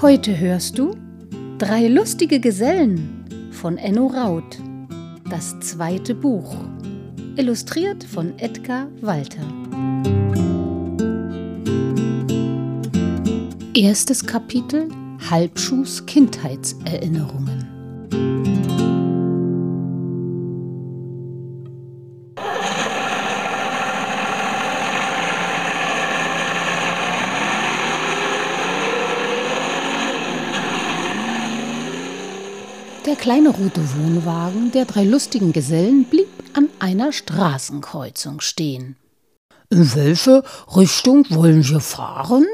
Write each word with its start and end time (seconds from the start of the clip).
Heute 0.00 0.38
hörst 0.38 0.78
du 0.78 0.96
Drei 1.58 1.88
lustige 1.88 2.40
Gesellen 2.40 3.50
von 3.52 3.76
Enno 3.76 4.06
Raut. 4.06 4.58
Das 5.28 5.60
zweite 5.60 6.14
Buch. 6.14 6.56
Illustriert 7.36 8.02
von 8.02 8.38
Edgar 8.38 8.88
Walter. 9.02 9.42
Erstes 13.74 14.26
Kapitel 14.26 14.88
Halbschuhs 15.30 16.06
Kindheitserinnerungen. 16.06 17.59
Kleine 33.20 33.50
rote 33.50 33.82
Wohnwagen 33.96 34.72
der 34.72 34.86
drei 34.86 35.04
lustigen 35.04 35.52
Gesellen 35.52 36.04
blieb 36.04 36.28
an 36.54 36.70
einer 36.78 37.12
Straßenkreuzung 37.12 38.40
stehen. 38.40 38.96
In 39.68 39.94
welche 39.94 40.42
Richtung 40.74 41.26
wollen 41.28 41.68
wir 41.68 41.80
fahren? 41.80 42.46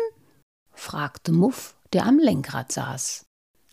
fragte 0.72 1.30
Muff, 1.30 1.76
der 1.92 2.04
am 2.04 2.18
Lenkrad 2.18 2.72
saß. 2.72 3.24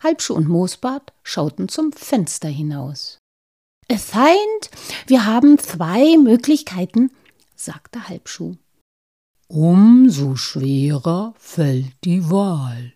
Halbschuh 0.04 0.34
und 0.34 0.48
Moosbart 0.48 1.12
schauten 1.24 1.68
zum 1.68 1.92
Fenster 1.92 2.48
hinaus. 2.48 3.18
Es 3.88 4.12
scheint, 4.12 4.70
wir 5.08 5.26
haben 5.26 5.58
zwei 5.58 6.16
Möglichkeiten, 6.16 7.10
sagte 7.56 8.08
Halbschuh. 8.08 8.54
Umso 9.48 10.36
schwerer 10.36 11.34
fällt 11.38 11.92
die 12.04 12.30
Wahl, 12.30 12.94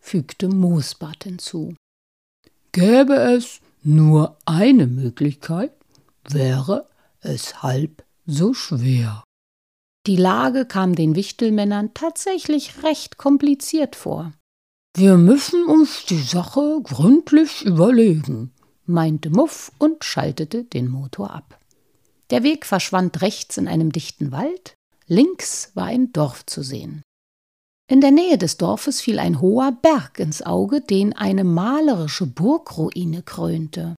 fügte 0.00 0.48
Moosbart 0.48 1.24
hinzu. 1.24 1.76
Gäbe 2.76 3.14
es 3.14 3.60
nur 3.84 4.36
eine 4.44 4.86
Möglichkeit, 4.86 5.72
wäre 6.28 6.86
es 7.20 7.62
halb 7.62 8.04
so 8.26 8.52
schwer. 8.52 9.24
Die 10.06 10.16
Lage 10.16 10.66
kam 10.66 10.94
den 10.94 11.16
Wichtelmännern 11.16 11.94
tatsächlich 11.94 12.82
recht 12.82 13.16
kompliziert 13.16 13.96
vor. 13.96 14.34
Wir 14.94 15.16
müssen 15.16 15.64
uns 15.64 16.04
die 16.04 16.20
Sache 16.20 16.80
gründlich 16.82 17.64
überlegen, 17.64 18.52
meinte 18.84 19.30
Muff 19.30 19.72
und 19.78 20.04
schaltete 20.04 20.64
den 20.64 20.88
Motor 20.88 21.30
ab. 21.30 21.58
Der 22.28 22.42
Weg 22.42 22.66
verschwand 22.66 23.22
rechts 23.22 23.56
in 23.56 23.68
einem 23.68 23.90
dichten 23.90 24.32
Wald, 24.32 24.74
links 25.06 25.70
war 25.72 25.86
ein 25.86 26.12
Dorf 26.12 26.44
zu 26.44 26.62
sehen. 26.62 27.00
In 27.88 28.00
der 28.00 28.10
Nähe 28.10 28.36
des 28.36 28.56
Dorfes 28.56 29.00
fiel 29.00 29.20
ein 29.20 29.40
hoher 29.40 29.70
Berg 29.70 30.18
ins 30.18 30.42
Auge, 30.42 30.80
den 30.80 31.12
eine 31.12 31.44
malerische 31.44 32.26
Burgruine 32.26 33.22
krönte. 33.22 33.94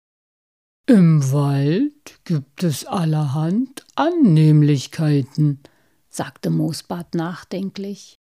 Im 0.86 1.33
Wald 1.33 2.20
gibt 2.25 2.64
es 2.64 2.84
allerhand 2.84 3.86
Annehmlichkeiten, 3.95 5.61
sagte 6.11 6.50
Moosbart 6.50 7.14
nachdenklich. 7.14 8.17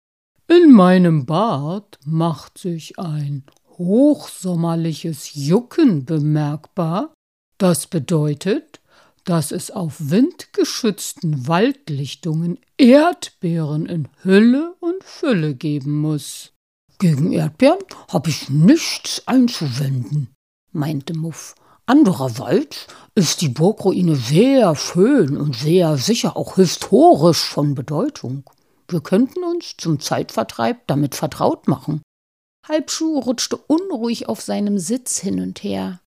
In 0.48 0.70
meinem 0.70 1.26
Bart 1.26 1.98
macht 2.04 2.58
sich 2.58 3.00
ein 3.00 3.44
hochsommerliches 3.70 5.34
Jucken 5.34 6.04
bemerkbar. 6.04 7.12
Das 7.58 7.88
bedeutet, 7.88 8.80
dass 9.26 9.50
es 9.50 9.70
auf 9.72 9.96
windgeschützten 9.98 11.48
Waldlichtungen 11.48 12.58
Erdbeeren 12.78 13.86
in 13.86 14.08
Hülle 14.22 14.74
und 14.80 15.02
Fülle 15.02 15.54
geben 15.54 16.00
muss. 16.00 16.52
Gegen 16.98 17.32
Erdbeeren 17.32 17.82
habe 18.10 18.30
ich 18.30 18.48
nichts 18.48 19.26
einzuwenden, 19.26 20.32
meinte 20.72 21.12
Muff. 21.12 21.56
Andererseits 21.86 22.86
ist 23.14 23.42
die 23.42 23.48
Burgruine 23.48 24.16
sehr 24.16 24.74
schön 24.76 25.36
und 25.36 25.56
sehr 25.56 25.98
sicher 25.98 26.36
auch 26.36 26.54
historisch 26.54 27.44
von 27.44 27.74
Bedeutung. 27.74 28.48
Wir 28.88 29.00
könnten 29.00 29.42
uns 29.42 29.74
zum 29.76 29.98
Zeitvertreib 30.00 30.86
damit 30.86 31.16
vertraut 31.16 31.66
machen. 31.68 32.00
Halbschuh 32.66 33.18
rutschte 33.18 33.56
unruhig 33.56 34.28
auf 34.28 34.40
seinem 34.40 34.78
Sitz 34.78 35.18
hin 35.18 35.40
und 35.40 35.62
her. 35.62 36.00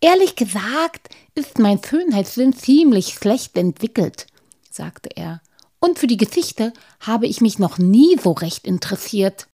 Ehrlich 0.00 0.36
gesagt 0.36 1.08
ist 1.34 1.58
mein 1.58 1.82
Schönheitssinn 1.82 2.52
ziemlich 2.52 3.14
schlecht 3.14 3.56
entwickelt, 3.56 4.26
sagte 4.70 5.10
er, 5.16 5.40
und 5.78 5.98
für 5.98 6.06
die 6.06 6.16
Gesichter 6.16 6.72
habe 7.00 7.26
ich 7.26 7.40
mich 7.40 7.58
noch 7.58 7.78
nie 7.78 8.18
so 8.18 8.32
recht 8.32 8.66
interessiert. 8.66 9.48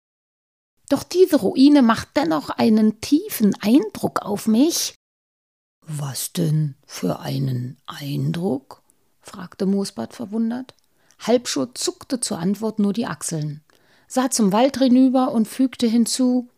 Doch 0.89 1.03
diese 1.03 1.37
Ruine 1.37 1.81
macht 1.81 2.09
dennoch 2.15 2.49
einen 2.49 3.01
tiefen 3.01 3.55
Eindruck 3.61 4.21
auf 4.23 4.47
mich. 4.47 4.95
Was 5.81 6.33
denn 6.33 6.75
für 6.85 7.19
einen 7.19 7.77
Eindruck? 7.85 8.81
fragte 9.21 9.65
Moosbart 9.65 10.13
verwundert. 10.13 10.73
Halbschuh 11.19 11.67
zuckte 11.73 12.19
zur 12.19 12.39
Antwort 12.39 12.79
nur 12.79 12.93
die 12.93 13.05
Achseln, 13.05 13.63
sah 14.07 14.29
zum 14.31 14.51
Wald 14.51 14.79
hinüber 14.79 15.31
und 15.31 15.47
fügte 15.47 15.87
hinzu 15.87 16.49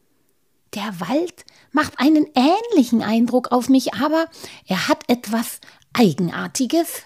der 0.76 1.00
Wald 1.00 1.46
macht 1.72 2.00
einen 2.00 2.28
ähnlichen 2.36 3.02
Eindruck 3.02 3.52
auf 3.52 3.70
mich, 3.70 3.94
aber 3.94 4.28
er 4.66 4.88
hat 4.88 5.10
etwas 5.10 5.60
Eigenartiges. 5.94 7.04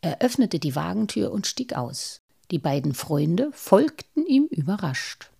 Er 0.00 0.20
öffnete 0.20 0.58
die 0.58 0.76
Wagentür 0.76 1.32
und 1.32 1.46
stieg 1.46 1.74
aus. 1.74 2.20
Die 2.50 2.58
beiden 2.58 2.94
Freunde 2.94 3.50
folgten 3.52 4.24
ihm 4.26 4.46
überrascht. 4.46 5.30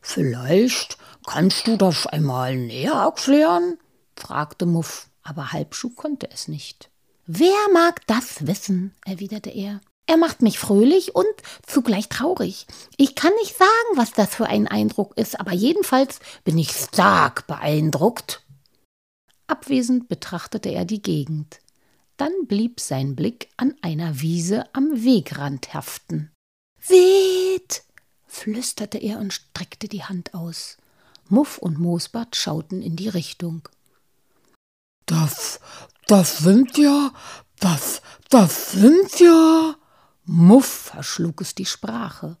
Vielleicht 0.00 0.96
kannst 1.26 1.66
du 1.66 1.76
das 1.76 2.06
einmal 2.06 2.56
näher 2.56 2.94
erklären? 2.94 3.78
fragte 4.16 4.66
Muff, 4.66 5.10
aber 5.22 5.52
Halbschuh 5.52 5.90
konnte 5.90 6.30
es 6.30 6.48
nicht. 6.48 6.90
Wer 7.26 7.58
mag 7.72 8.06
das 8.06 8.46
wissen? 8.46 8.94
erwiderte 9.04 9.50
er. 9.50 9.80
Er 10.10 10.16
macht 10.16 10.42
mich 10.42 10.58
fröhlich 10.58 11.14
und 11.14 11.24
zugleich 11.64 12.08
traurig. 12.08 12.66
Ich 12.96 13.14
kann 13.14 13.32
nicht 13.34 13.56
sagen, 13.56 13.70
was 13.94 14.10
das 14.10 14.34
für 14.34 14.46
ein 14.46 14.66
Eindruck 14.66 15.16
ist, 15.16 15.38
aber 15.38 15.52
jedenfalls 15.52 16.18
bin 16.42 16.58
ich 16.58 16.72
stark 16.72 17.46
beeindruckt. 17.46 18.42
Abwesend 19.46 20.08
betrachtete 20.08 20.68
er 20.70 20.84
die 20.84 21.00
Gegend. 21.00 21.60
Dann 22.16 22.32
blieb 22.48 22.80
sein 22.80 23.14
Blick 23.14 23.50
an 23.56 23.76
einer 23.82 24.20
Wiese 24.20 24.64
am 24.74 25.04
Wegrand 25.04 25.74
haften. 25.74 26.32
Seht! 26.80 27.84
flüsterte 28.26 28.98
er 28.98 29.20
und 29.20 29.32
streckte 29.32 29.86
die 29.86 30.02
Hand 30.02 30.34
aus. 30.34 30.76
Muff 31.28 31.56
und 31.58 31.78
Moosbart 31.78 32.34
schauten 32.34 32.82
in 32.82 32.96
die 32.96 33.10
Richtung. 33.10 33.68
Das, 35.06 35.60
das 36.08 36.38
sind 36.38 36.76
ja, 36.78 37.12
das, 37.60 38.02
das 38.28 38.72
sind 38.72 39.20
ja. 39.20 39.76
Muff 40.32 40.92
verschlug 40.92 41.40
es 41.40 41.56
die 41.56 41.66
Sprache. 41.66 42.36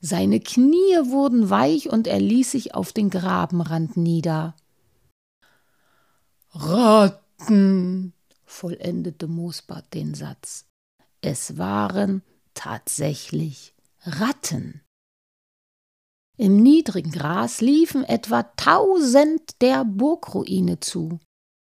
Seine 0.00 0.40
Knie 0.40 0.96
wurden 1.04 1.50
weich 1.50 1.88
und 1.88 2.08
er 2.08 2.18
ließ 2.18 2.50
sich 2.50 2.74
auf 2.74 2.92
den 2.92 3.10
Grabenrand 3.10 3.96
nieder. 3.96 4.56
Ratten, 6.50 8.12
vollendete 8.44 9.28
Moosbart 9.28 9.94
den 9.94 10.14
Satz. 10.14 10.66
Es 11.20 11.56
waren 11.56 12.22
tatsächlich 12.54 13.72
Ratten. 14.02 14.80
Im 16.38 16.56
niedrigen 16.56 17.12
Gras 17.12 17.60
liefen 17.60 18.02
etwa 18.02 18.42
tausend 18.56 19.62
der 19.62 19.84
Burgruine 19.84 20.80
zu. 20.80 21.20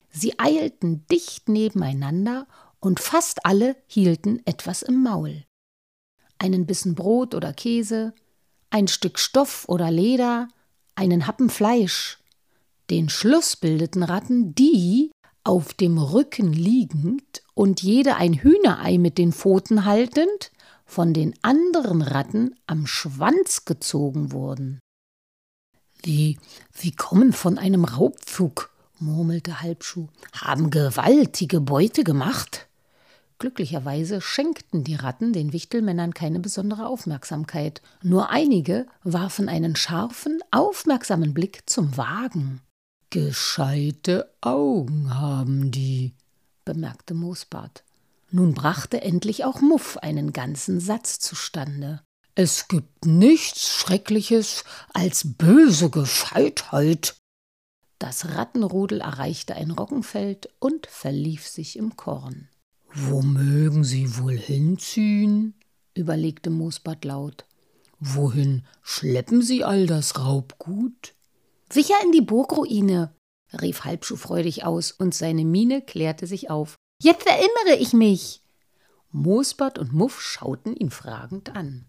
Sie 0.09 0.38
eilten 0.38 1.06
dicht 1.09 1.50
nebeneinander 1.50 2.47
und 2.81 2.98
fast 2.98 3.44
alle 3.44 3.76
hielten 3.86 4.41
etwas 4.47 4.81
im 4.81 5.03
Maul 5.03 5.44
einen 6.38 6.66
Bissen 6.66 6.94
Brot 6.94 7.34
oder 7.34 7.52
Käse, 7.52 8.14
ein 8.70 8.88
Stück 8.88 9.19
Stoff 9.19 9.64
oder 9.69 9.91
Leder, 9.91 10.48
einen 10.94 11.26
Happen 11.26 11.50
Fleisch. 11.50 12.18
Den 12.91 13.09
Schluss 13.09 13.56
bildeten 13.56 14.03
Ratten, 14.03 14.54
die, 14.54 15.10
auf 15.44 15.74
dem 15.74 15.98
Rücken 15.98 16.53
liegend 16.53 17.42
und 17.54 17.83
jede 17.83 18.16
ein 18.16 18.34
Hühnerei 18.34 18.98
mit 18.98 19.18
den 19.18 19.33
Pfoten 19.33 19.84
haltend, 19.84 20.50
von 20.84 21.12
den 21.12 21.34
anderen 21.42 22.03
Ratten 22.03 22.54
am 22.66 22.86
Schwanz 22.86 23.65
gezogen 23.65 24.32
wurden. 24.32 24.78
Wie, 26.03 26.39
sie 26.72 26.92
kommen 26.92 27.32
von 27.32 27.59
einem 27.59 27.84
Raubzug, 27.84 28.71
murmelte 28.98 29.60
Halbschuh, 29.60 30.09
haben 30.32 30.71
gewaltige 30.71 31.60
Beute 31.60 32.04
gemacht. 32.04 32.68
Glücklicherweise 33.38 34.22
schenkten 34.22 34.83
die 34.83 34.94
Ratten 34.94 35.33
den 35.33 35.53
Wichtelmännern 35.53 36.15
keine 36.15 36.41
besondere 36.41 36.86
Aufmerksamkeit. 36.86 37.83
Nur 38.03 38.30
einige 38.30 38.86
warfen 39.04 39.48
einen 39.48 39.77
scharfen, 39.77 40.41
aufmerksamen 40.50 41.34
Blick 41.34 41.62
zum 41.66 41.97
Wagen. 41.98 42.62
Gescheite 43.10 44.33
Augen 44.41 45.15
haben 45.15 45.71
die, 45.71 46.15
bemerkte 46.65 47.15
Moosbart. 47.15 47.84
Nun 48.30 48.54
brachte 48.54 49.03
endlich 49.03 49.44
auch 49.44 49.60
Muff 49.60 49.98
einen 49.98 50.32
ganzen 50.32 50.80
Satz 50.80 51.18
zustande. 51.18 52.03
Es 52.34 52.68
gibt 52.68 53.06
nichts 53.06 53.68
Schreckliches 53.68 54.65
als 54.92 55.36
böse 55.36 55.91
Gescheitheit. 55.91 57.16
Das 57.98 58.34
Rattenrudel 58.34 59.00
erreichte 59.00 59.54
ein 59.54 59.71
Roggenfeld 59.71 60.50
und 60.59 60.86
verlief 60.86 61.47
sich 61.47 61.78
im 61.78 61.97
Korn. 61.97 62.48
Wo 62.98 63.21
mögen 63.21 63.84
sie 63.84 64.16
wohl 64.16 64.39
hinziehen? 64.39 65.53
überlegte 65.95 66.48
Moosbart 66.48 67.04
laut. 67.04 67.45
Wohin 68.01 68.65
schleppen 68.83 69.43
sie 69.43 69.65
all 69.65 69.87
das 69.87 70.19
Raubgut? 70.19 71.15
Sicher 71.71 71.97
in 72.03 72.13
die 72.13 72.22
Burgruine, 72.22 73.13
rief 73.60 73.84
Halbschuh 73.84 74.16
freudig 74.16 74.65
aus, 74.65 74.93
und 74.93 75.15
seine 75.15 75.45
Miene 75.45 75.83
klärte 75.83 76.27
sich 76.27 76.48
auf. 76.48 76.77
Jetzt 77.03 77.27
erinnere 77.27 77.78
ich 77.78 77.93
mich. 77.93 78.41
Moosbart 79.13 79.78
und 79.78 79.92
Muff 79.92 80.22
schauten 80.22 80.75
ihn 80.75 80.91
fragend 80.91 81.54
an. 81.54 81.84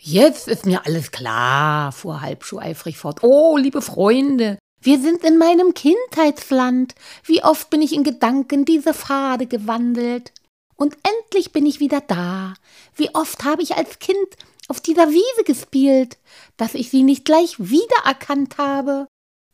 Jetzt 0.00 0.48
ist 0.48 0.64
mir 0.64 0.86
alles 0.86 1.10
klar, 1.10 1.92
fuhr 1.92 2.22
Halbschuh 2.22 2.60
eifrig 2.60 2.96
fort. 2.96 3.22
Oh, 3.22 3.58
liebe 3.58 3.82
Freunde, 3.82 4.58
wir 4.80 5.00
sind 5.00 5.22
in 5.22 5.36
meinem 5.36 5.74
Kindheitsland. 5.74 6.94
Wie 7.24 7.44
oft 7.44 7.68
bin 7.68 7.82
ich 7.82 7.92
in 7.92 8.04
Gedanken 8.04 8.64
diese 8.64 8.94
Pfade 8.94 9.46
gewandelt. 9.46 10.32
Und 10.76 10.96
endlich 11.02 11.52
bin 11.52 11.66
ich 11.66 11.80
wieder 11.80 12.00
da. 12.00 12.54
Wie 12.94 13.14
oft 13.14 13.44
habe 13.44 13.62
ich 13.62 13.76
als 13.76 13.98
Kind 13.98 14.36
auf 14.68 14.80
dieser 14.80 15.08
Wiese 15.10 15.44
gespielt, 15.44 16.18
dass 16.56 16.74
ich 16.74 16.90
sie 16.90 17.02
nicht 17.02 17.24
gleich 17.24 17.58
wiedererkannt 17.58 18.58
habe. 18.58 19.06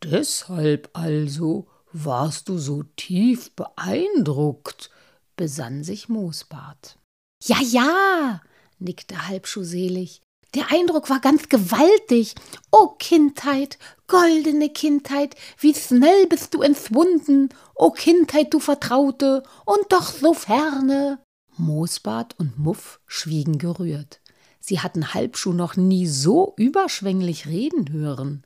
Deshalb 0.03 0.91
also 0.95 1.69
warst 1.93 2.49
du 2.49 2.59
so 2.59 2.83
tief 2.97 3.53
beeindruckt, 3.53 4.91
besann 5.37 5.85
sich 5.85 6.09
Moosbart. 6.09 6.99
Ja, 7.45 7.59
ja, 7.61 8.41
nickte 8.79 9.29
Halbschuh 9.29 9.65
selig. 9.65 10.23
Der 10.55 10.71
Eindruck 10.71 11.09
war 11.09 11.21
ganz 11.21 11.49
gewaltig. 11.49 12.35
O 12.71 12.89
Kindheit, 12.99 13.79
goldene 14.07 14.69
Kindheit, 14.69 15.35
wie 15.59 15.75
schnell 15.75 16.27
bist 16.27 16.53
du 16.53 16.61
entschwunden, 16.61 17.49
o 17.75 17.91
Kindheit, 17.91 18.53
du 18.53 18.61
Vertraute, 18.61 19.43
und 19.65 19.91
doch 19.91 20.13
so 20.13 20.35
ferne. 20.35 21.19
Moosbart 21.57 22.39
und 22.39 22.59
Muff 22.59 23.01
schwiegen 23.07 23.59
gerührt. 23.59 24.21
Sie 24.61 24.81
hatten 24.81 25.15
Halbschuh 25.15 25.53
noch 25.53 25.77
nie 25.77 26.07
so 26.07 26.55
überschwänglich 26.57 27.47
reden 27.47 27.91
hören. 27.91 28.45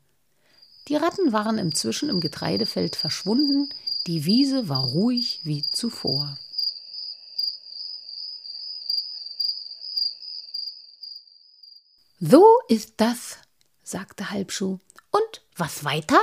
Die 0.88 0.97
Ratten 0.97 1.32
waren 1.32 1.59
inzwischen 1.59 2.09
im 2.09 2.20
Getreidefeld 2.20 2.94
verschwunden, 2.94 3.69
die 4.06 4.25
Wiese 4.25 4.69
war 4.69 4.85
ruhig 4.85 5.41
wie 5.43 5.62
zuvor. 5.62 6.38
So 12.18 12.44
ist 12.68 12.94
das, 12.96 13.38
sagte 13.82 14.30
Halbschuh. 14.30 14.78
Und 15.10 15.42
was 15.54 15.84
weiter? 15.84 16.18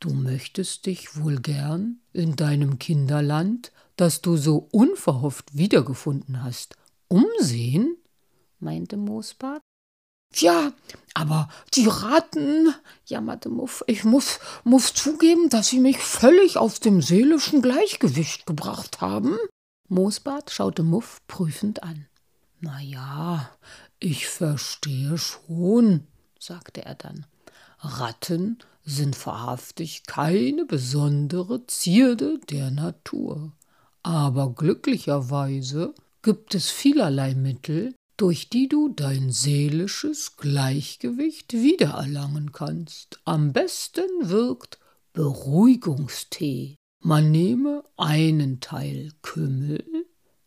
Du 0.00 0.10
möchtest 0.10 0.86
dich 0.86 1.16
wohl 1.16 1.40
gern 1.40 2.00
in 2.12 2.34
deinem 2.34 2.80
Kinderland, 2.80 3.70
das 3.94 4.20
du 4.20 4.36
so 4.36 4.68
unverhofft 4.72 5.56
wiedergefunden 5.56 6.42
hast, 6.42 6.76
umsehen? 7.06 7.96
meinte 8.58 8.96
Moosbart. 8.96 9.62
Tja, 10.32 10.72
aber 11.14 11.48
die 11.74 11.86
Ratten, 11.86 12.74
jammerte 13.06 13.48
Muff, 13.48 13.84
ich 13.86 14.04
muss, 14.04 14.40
muss 14.64 14.92
zugeben, 14.92 15.48
dass 15.48 15.68
sie 15.68 15.80
mich 15.80 15.98
völlig 15.98 16.58
aus 16.58 16.80
dem 16.80 17.00
seelischen 17.00 17.62
Gleichgewicht 17.62 18.44
gebracht 18.44 19.00
haben. 19.00 19.38
Moosbart 19.88 20.50
schaute 20.50 20.82
Muff 20.82 21.20
prüfend 21.28 21.82
an. 21.82 22.06
Na 22.60 22.80
ja, 22.80 23.50
ich 24.00 24.28
verstehe 24.28 25.18
schon, 25.18 26.06
sagte 26.38 26.84
er 26.84 26.94
dann. 26.94 27.26
Ratten 27.80 28.58
sind 28.84 29.26
wahrhaftig 29.26 30.04
keine 30.06 30.64
besondere 30.64 31.66
Zierde 31.66 32.38
der 32.50 32.70
Natur. 32.70 33.52
Aber 34.02 34.54
glücklicherweise 34.54 35.94
gibt 36.22 36.54
es 36.54 36.70
vielerlei 36.70 37.34
Mittel, 37.34 37.94
durch 38.16 38.48
die 38.48 38.68
du 38.68 38.88
dein 38.88 39.30
seelisches 39.30 40.36
Gleichgewicht 40.36 41.52
wiedererlangen 41.52 42.52
kannst. 42.52 43.20
Am 43.24 43.52
besten 43.52 44.08
wirkt 44.20 44.78
Beruhigungstee. 45.12 46.74
Man 47.00 47.30
nehme 47.30 47.84
einen 47.96 48.60
Teil 48.60 49.12
Kümmel, 49.22 49.84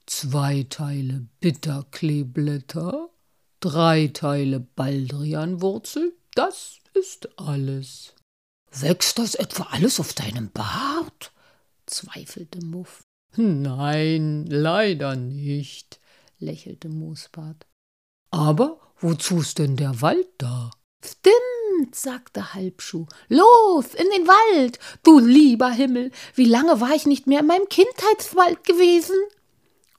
zwei 0.05 0.65
Teile 0.69 1.27
Bitterkleeblätter, 1.39 3.10
drei 3.61 4.09
Teile 4.13 4.59
Baldrianwurzel, 4.59 6.13
das 6.35 6.79
ist 6.93 7.39
alles. 7.39 8.13
Wächst 8.71 9.19
das 9.19 9.35
etwa 9.35 9.63
alles 9.71 9.99
auf 9.99 10.13
deinem 10.13 10.49
Bart? 10.51 11.31
zweifelte 11.85 12.63
Muff. 12.65 13.03
Nein, 13.35 14.45
leider 14.47 15.15
nicht, 15.15 15.99
lächelte 16.39 16.89
Moosbart. 16.89 17.65
Aber 18.31 18.79
wozu's 18.99 19.53
denn 19.53 19.77
der 19.77 20.01
Wald 20.01 20.27
da? 20.37 20.71
Stimmt, 21.03 21.95
sagte 21.95 22.53
Halbschuh. 22.53 23.07
Los, 23.27 23.93
in 23.93 24.09
den 24.15 24.27
Wald, 24.27 24.79
du 25.03 25.19
lieber 25.19 25.69
Himmel, 25.69 26.11
wie 26.35 26.45
lange 26.45 26.79
war 26.79 26.93
ich 26.95 27.05
nicht 27.05 27.27
mehr 27.27 27.41
in 27.41 27.47
meinem 27.47 27.69
Kindheitswald 27.69 28.63
gewesen? 28.63 29.17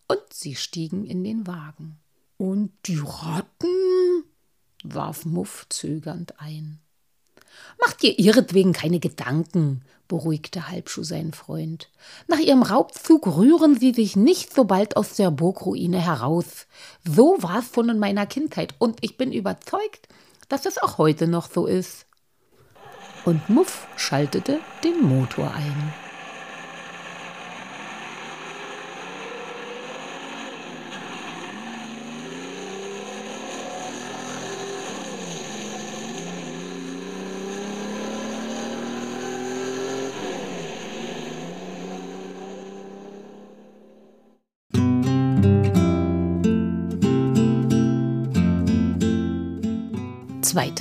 Und 0.09 0.23
sie 0.33 0.55
stiegen 0.55 1.05
in 1.05 1.25
den 1.25 1.47
Wagen. 1.47 2.02
Und 2.43 2.73
die 2.87 2.99
Ratten? 3.01 4.25
warf 4.83 5.25
Muff 5.25 5.65
zögernd 5.69 6.41
ein. 6.41 6.81
Macht 7.81 8.03
ihr 8.03 8.19
ihretwegen 8.19 8.73
keine 8.73 8.99
Gedanken, 8.99 9.83
beruhigte 10.09 10.69
Halbschuh 10.69 11.05
seinen 11.05 11.35
Freund. 11.35 11.89
Nach 12.27 12.41
ihrem 12.41 12.65
Raubzug 12.65 13.29
rühren 13.29 13.79
sie 13.79 13.93
sich 13.93 14.17
nicht 14.17 14.53
so 14.53 14.65
bald 14.65 14.97
aus 14.97 15.15
der 15.15 15.31
Burgruine 15.31 16.01
heraus. 16.01 16.67
So 17.05 17.37
war 17.39 17.61
es 17.61 17.73
schon 17.73 17.89
in 17.91 18.01
meiner 18.01 18.27
Kindheit 18.27 18.75
und 18.81 18.99
ich 19.03 19.17
bin 19.17 19.33
überzeugt, 19.33 20.09
dass 20.49 20.67
es 20.67 20.79
auch 20.79 20.99
heute 20.99 21.29
noch 21.29 21.49
so 21.49 21.67
ist. 21.67 22.07
Und 23.25 23.51
Muff 23.51 23.87
schaltete 23.97 24.59
den 24.83 25.01
Motor 25.01 25.55
ein. 25.55 25.95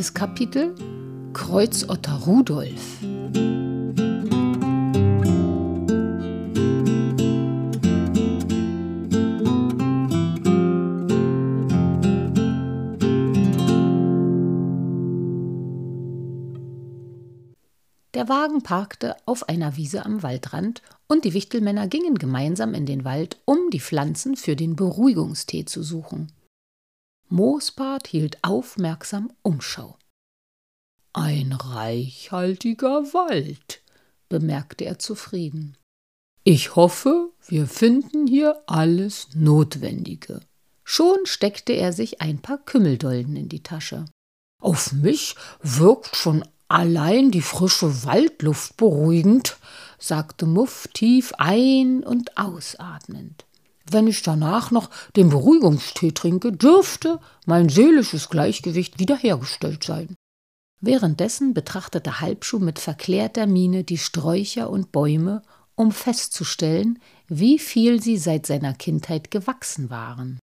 Zweites 0.02 0.14
Kapitel 0.16 0.76
Kreuzotter 1.34 2.24
Rudolf 2.26 2.72
Der 18.14 18.28
Wagen 18.28 18.64
parkte 18.64 19.16
auf 19.28 19.48
einer 19.48 19.78
Wiese 19.78 20.04
am 20.04 20.24
Waldrand, 20.24 20.82
und 21.08 21.26
die 21.26 21.36
Wichtelmänner 21.36 21.86
gingen 21.86 22.16
gemeinsam 22.16 22.74
in 22.74 22.88
den 22.88 23.06
Wald, 23.06 23.38
um 23.46 23.70
die 23.72 23.80
Pflanzen 23.80 24.36
für 24.36 24.56
den 24.56 24.76
Beruhigungstee 24.76 25.66
zu 25.66 25.84
suchen. 25.84 26.32
Moosbart 27.32 28.08
hielt 28.08 28.44
aufmerksam 28.44 29.32
Umschau. 29.42 29.98
Ein 31.14 31.54
reichhaltiger 31.54 33.14
Wald, 33.14 33.82
bemerkte 34.28 34.86
er 34.86 35.00
zufrieden. 35.00 35.78
Ich 36.44 36.76
hoffe, 36.76 37.32
wir 37.48 37.68
finden 37.68 38.28
hier 38.28 38.62
alles 38.68 39.30
Notwendige. 39.34 40.42
Schon 40.84 41.26
steckte 41.26 41.74
er 41.74 41.94
sich 41.94 42.20
ein 42.20 42.42
paar 42.42 42.58
Kümmeldolden 42.58 43.38
in 43.38 43.48
die 43.48 43.64
Tasche. 43.64 44.06
Auf 44.62 44.92
mich 44.92 45.36
wirkt 45.62 46.16
schon 46.16 46.44
allein 46.68 47.32
die 47.32 47.42
frische 47.42 48.04
Waldluft 48.06 48.76
beruhigend, 48.76 49.58
sagte 50.00 50.46
Muff 50.46 50.90
tief 50.94 51.32
ein- 51.38 52.04
und 52.04 52.38
ausatmend. 52.38 53.46
Wenn 53.90 54.08
ich 54.08 54.22
danach 54.22 54.72
noch 54.72 54.90
den 55.16 55.30
Beruhigungstee 55.30 56.12
trinke, 56.12 56.52
dürfte 56.52 57.20
mein 57.46 57.70
seelisches 57.70 58.30
Gleichgewicht 58.30 59.00
wiederhergestellt 59.00 59.84
sein. 59.84 60.16
Währenddessen 60.82 61.54
betrachtete 61.54 62.22
Halbschuh 62.22 62.60
mit 62.60 62.80
verklärter 62.80 63.46
Miene 63.46 63.84
die 63.84 63.98
Sträucher 63.98 64.70
und 64.70 64.92
Bäume, 64.92 65.44
um 65.76 65.92
festzustellen, 65.92 67.00
wie 67.28 67.60
viel 67.60 68.02
sie 68.02 68.18
seit 68.18 68.46
seiner 68.46 68.74
Kindheit 68.74 69.32
gewachsen 69.32 69.90
waren. 69.90 70.40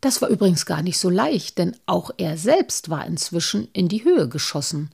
Das 0.00 0.22
war 0.22 0.28
übrigens 0.28 0.64
gar 0.64 0.82
nicht 0.82 0.98
so 0.98 1.10
leicht, 1.10 1.58
denn 1.58 1.76
auch 1.86 2.10
er 2.16 2.38
selbst 2.38 2.88
war 2.88 3.04
inzwischen 3.04 3.68
in 3.72 3.88
die 3.88 4.04
Höhe 4.04 4.28
geschossen. 4.28 4.90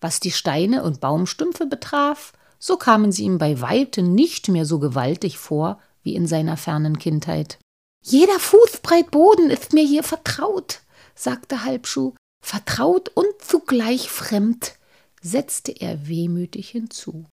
Was 0.00 0.20
die 0.20 0.30
Steine 0.30 0.84
und 0.84 1.00
Baumstümpfe 1.00 1.66
betraf, 1.66 2.32
so 2.58 2.76
kamen 2.76 3.10
sie 3.10 3.24
ihm 3.24 3.38
bei 3.38 3.60
weitem 3.60 4.14
nicht 4.14 4.48
mehr 4.48 4.64
so 4.64 4.78
gewaltig 4.78 5.38
vor 5.38 5.80
wie 6.04 6.14
in 6.14 6.28
seiner 6.28 6.56
fernen 6.56 6.98
Kindheit. 6.98 7.58
Jeder 8.02 8.38
Fußbreit 8.38 9.10
Boden 9.10 9.50
ist 9.50 9.72
mir 9.72 9.84
hier 9.84 10.04
vertraut, 10.04 10.82
sagte 11.16 11.64
Halbschuh, 11.64 12.14
vertraut 12.40 13.10
und 13.14 13.26
zugleich 13.38 14.10
fremd, 14.10 14.74
setzte 15.22 15.72
er 15.72 16.06
wehmütig 16.06 16.68
hinzu. 16.68 17.26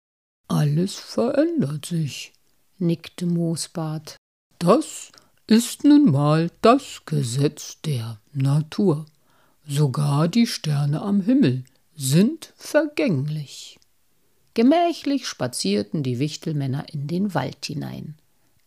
Alles 0.48 0.96
verändert 0.96 1.86
sich, 1.86 2.34
nickte 2.80 3.26
Moosbart. 3.26 4.18
Das 4.60 5.12
ist 5.48 5.84
nun 5.84 6.12
mal 6.12 6.50
das 6.62 7.02
Gesetz 7.06 7.82
der 7.82 8.20
Natur. 8.32 9.06
Sogar 9.68 10.28
die 10.28 10.48
Sterne 10.48 11.02
am 11.02 11.22
Himmel 11.22 11.66
sind 11.96 12.54
vergänglich. 12.56 13.80
Gemächlich 14.54 15.28
spazierten 15.28 16.04
die 16.04 16.20
Wichtelmänner 16.20 16.86
in 16.92 17.08
den 17.08 17.34
Wald 17.34 17.66
hinein. 17.66 18.16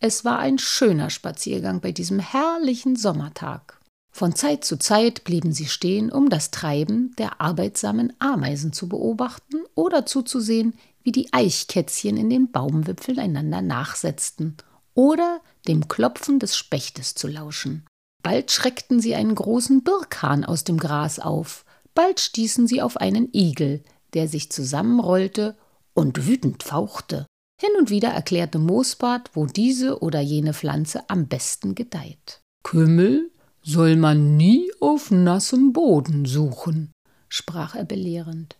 Es 0.06 0.22
war 0.22 0.38
ein 0.38 0.58
schöner 0.58 1.08
Spaziergang 1.08 1.80
bei 1.80 1.90
diesem 1.90 2.18
herrlichen 2.18 2.94
Sommertag. 2.94 3.80
Von 4.12 4.34
Zeit 4.34 4.62
zu 4.62 4.78
Zeit 4.78 5.24
blieben 5.24 5.50
sie 5.50 5.64
stehen, 5.64 6.12
um 6.12 6.28
das 6.28 6.50
Treiben 6.50 7.14
der 7.16 7.40
arbeitsamen 7.40 8.12
Ameisen 8.18 8.74
zu 8.74 8.86
beobachten 8.86 9.62
oder 9.74 10.04
zuzusehen, 10.04 10.74
wie 11.04 11.12
die 11.12 11.32
Eichkätzchen 11.32 12.18
in 12.18 12.28
den 12.28 12.52
Baumwipfeln 12.52 13.18
einander 13.18 13.62
nachsetzten 13.62 14.58
oder 14.92 15.40
dem 15.68 15.88
Klopfen 15.88 16.38
des 16.38 16.54
Spechtes 16.54 17.14
zu 17.14 17.26
lauschen. 17.26 17.86
Bald 18.22 18.52
schreckten 18.52 19.00
sie 19.00 19.14
einen 19.14 19.34
großen 19.34 19.84
Birkhahn 19.84 20.44
aus 20.44 20.64
dem 20.64 20.76
Gras 20.76 21.18
auf, 21.18 21.64
bald 21.94 22.20
stießen 22.20 22.66
sie 22.66 22.82
auf 22.82 22.98
einen 22.98 23.30
Igel, 23.32 23.82
der 24.12 24.28
sich 24.28 24.52
zusammenrollte 24.52 25.56
und 25.94 26.26
wütend 26.26 26.62
fauchte. 26.62 27.24
Hin 27.64 27.78
und 27.78 27.88
wieder 27.88 28.10
erklärte 28.10 28.58
Moosbart, 28.58 29.30
wo 29.32 29.46
diese 29.46 30.02
oder 30.02 30.20
jene 30.20 30.52
Pflanze 30.52 31.08
am 31.08 31.28
besten 31.28 31.74
gedeiht. 31.74 32.42
Kümmel 32.62 33.30
soll 33.62 33.96
man 33.96 34.36
nie 34.36 34.70
auf 34.80 35.10
nassem 35.10 35.72
Boden 35.72 36.26
suchen, 36.26 36.92
sprach 37.30 37.74
er 37.74 37.86
belehrend. 37.86 38.58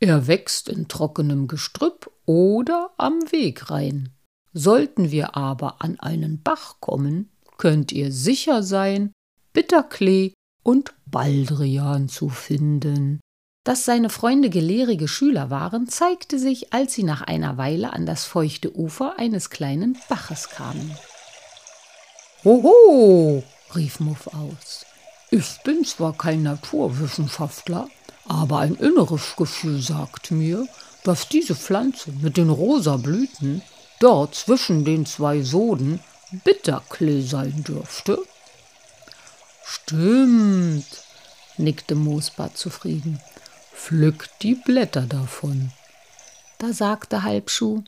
Er 0.00 0.26
wächst 0.26 0.70
in 0.70 0.88
trockenem 0.88 1.48
Gestrüpp 1.48 2.10
oder 2.24 2.92
am 2.96 3.20
Wegrain. 3.30 4.08
Sollten 4.54 5.10
wir 5.10 5.36
aber 5.36 5.82
an 5.82 6.00
einen 6.00 6.42
Bach 6.42 6.76
kommen, 6.80 7.28
könnt 7.58 7.92
ihr 7.92 8.10
sicher 8.10 8.62
sein, 8.62 9.12
Bitterklee 9.52 10.32
und 10.62 10.94
Baldrian 11.04 12.08
zu 12.08 12.30
finden. 12.30 13.20
Dass 13.66 13.84
seine 13.84 14.10
Freunde 14.10 14.48
gelehrige 14.48 15.08
Schüler 15.08 15.50
waren, 15.50 15.88
zeigte 15.88 16.38
sich, 16.38 16.72
als 16.72 16.94
sie 16.94 17.02
nach 17.02 17.22
einer 17.22 17.58
Weile 17.58 17.92
an 17.92 18.06
das 18.06 18.24
feuchte 18.24 18.72
Ufer 18.72 19.18
eines 19.18 19.50
kleinen 19.50 19.98
Baches 20.08 20.50
kamen. 20.50 20.96
Hoho, 22.44 23.42
rief 23.74 23.98
Muff 23.98 24.28
aus. 24.28 24.86
Ich 25.32 25.58
bin 25.64 25.84
zwar 25.84 26.16
kein 26.16 26.44
Naturwissenschaftler, 26.44 27.88
aber 28.28 28.60
ein 28.60 28.76
inneres 28.76 29.34
Gefühl 29.36 29.82
sagt 29.82 30.30
mir, 30.30 30.68
dass 31.02 31.28
diese 31.28 31.56
Pflanze 31.56 32.12
mit 32.12 32.36
den 32.36 32.50
rosa 32.50 32.96
Blüten 32.98 33.62
dort 33.98 34.36
zwischen 34.36 34.84
den 34.84 35.06
zwei 35.06 35.42
Soden 35.42 35.98
Bitterklee 36.44 37.22
sein 37.22 37.64
dürfte? 37.64 38.16
Stimmt, 39.64 40.86
nickte 41.56 41.96
Moosbart 41.96 42.56
zufrieden. 42.56 43.20
Pflückt 43.76 44.42
die 44.42 44.56
Blätter 44.56 45.02
davon. 45.02 45.70
Da 46.58 46.72
sagte 46.72 47.22
Halbschuh, 47.22 47.84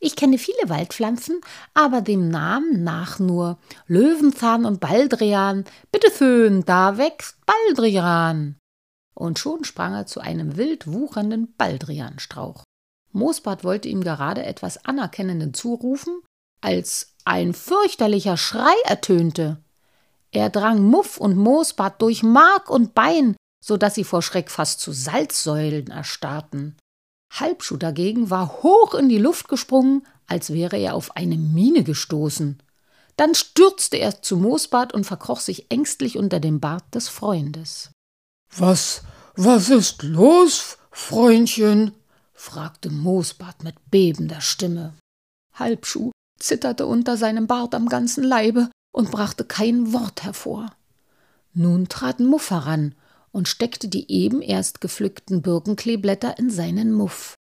ich 0.00 0.16
kenne 0.16 0.38
viele 0.38 0.68
Waldpflanzen, 0.68 1.40
aber 1.72 2.00
dem 2.00 2.28
Namen 2.28 2.82
nach 2.82 3.20
nur 3.20 3.58
Löwenzahn 3.86 4.64
und 4.64 4.80
Baldrian. 4.80 5.64
Bitte 5.92 6.10
schön, 6.10 6.64
da 6.64 6.98
wächst 6.98 7.36
Baldrian. 7.46 8.56
Und 9.14 9.38
schon 9.38 9.62
sprang 9.62 9.94
er 9.94 10.06
zu 10.06 10.20
einem 10.20 10.56
wild 10.56 10.90
wuchernden 10.90 11.54
Baldrianstrauch. 11.56 12.64
Moosbart 13.12 13.62
wollte 13.62 13.88
ihm 13.88 14.02
gerade 14.02 14.44
etwas 14.44 14.84
Anerkennenden 14.84 15.54
zurufen, 15.54 16.22
als 16.60 17.14
ein 17.24 17.52
fürchterlicher 17.52 18.36
Schrei 18.36 18.74
ertönte. 18.84 19.62
Er 20.32 20.50
drang 20.50 20.82
Muff 20.82 21.18
und 21.18 21.36
Moosbart 21.36 22.02
durch 22.02 22.24
Mark 22.24 22.68
und 22.68 22.94
Bein, 22.94 23.35
so 23.60 23.76
dass 23.76 23.94
sie 23.94 24.04
vor 24.04 24.22
Schreck 24.22 24.50
fast 24.50 24.80
zu 24.80 24.92
Salzsäulen 24.92 25.88
erstarrten. 25.88 26.76
Halbschuh 27.32 27.76
dagegen 27.76 28.30
war 28.30 28.62
hoch 28.62 28.94
in 28.94 29.08
die 29.08 29.18
Luft 29.18 29.48
gesprungen, 29.48 30.06
als 30.26 30.52
wäre 30.52 30.76
er 30.76 30.94
auf 30.94 31.16
eine 31.16 31.36
Mine 31.36 31.84
gestoßen. 31.84 32.62
Dann 33.16 33.34
stürzte 33.34 33.96
er 33.96 34.22
zu 34.22 34.36
Moosbart 34.36 34.92
und 34.92 35.04
verkroch 35.04 35.40
sich 35.40 35.70
ängstlich 35.70 36.18
unter 36.18 36.40
dem 36.40 36.60
Bart 36.60 36.94
des 36.94 37.08
Freundes. 37.08 37.90
Was, 38.56 39.02
was 39.34 39.70
ist 39.70 40.02
los, 40.02 40.78
Freundchen? 40.90 41.92
fragte 42.34 42.90
Moosbart 42.90 43.64
mit 43.64 43.74
bebender 43.90 44.40
Stimme. 44.40 44.94
Halbschuh 45.54 46.10
zitterte 46.38 46.86
unter 46.86 47.16
seinem 47.16 47.46
Bart 47.46 47.74
am 47.74 47.88
ganzen 47.88 48.22
Leibe 48.22 48.70
und 48.92 49.10
brachte 49.10 49.44
kein 49.44 49.92
Wort 49.92 50.22
hervor. 50.22 50.70
Nun 51.54 51.88
trat 51.88 52.20
Muff 52.20 52.50
heran 52.50 52.94
und 53.36 53.48
steckte 53.48 53.88
die 53.88 54.10
eben 54.10 54.40
erst 54.40 54.80
gepflückten 54.80 55.42
Birkenkleeblätter 55.42 56.38
in 56.38 56.48
seinen 56.48 56.90
Muff. 56.90 57.34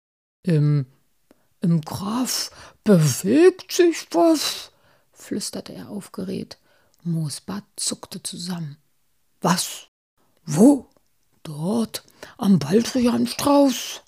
Im, 0.44 0.88
im 1.62 1.80
Graf 1.80 2.52
bewegt 2.84 3.72
sich 3.72 4.06
was, 4.12 4.72
flüsterte 5.14 5.72
er 5.74 5.88
aufgeregt. 5.88 6.58
Moosbart 7.04 7.64
zuckte 7.78 8.22
zusammen. 8.22 8.76
Was? 9.40 9.88
Wo? 10.46 10.90
Dort, 11.44 12.04
am 12.38 12.60
Baldrianstrauß. 12.60 14.02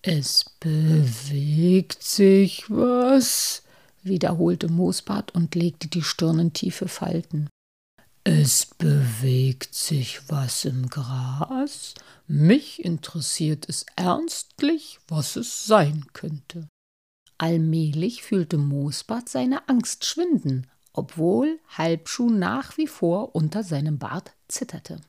Es 0.00 0.46
bewegt 0.60 2.02
sich 2.02 2.70
was, 2.70 3.64
wiederholte 4.02 4.68
Moosbart 4.68 5.34
und 5.34 5.54
legte 5.54 5.88
die 5.88 6.02
Stirn 6.02 6.38
in 6.38 6.52
tiefe 6.54 6.88
Falten. 6.88 7.50
Es 8.24 8.66
bewegt 8.66 9.74
sich 9.74 10.28
was 10.28 10.66
im 10.66 10.88
Gras. 10.88 11.94
Mich 12.26 12.84
interessiert 12.84 13.66
es 13.66 13.86
ernstlich, 13.96 15.00
was 15.08 15.36
es 15.36 15.64
sein 15.64 16.04
könnte. 16.12 16.68
Allmählich 17.38 18.22
fühlte 18.22 18.58
Moosbart 18.58 19.30
seine 19.30 19.68
Angst 19.70 20.04
schwinden, 20.04 20.66
obwohl 20.92 21.58
Halbschuh 21.68 22.28
nach 22.28 22.76
wie 22.76 22.88
vor 22.88 23.34
unter 23.34 23.64
seinem 23.64 23.98
Bart 23.98 24.32
zitterte. 24.48 25.00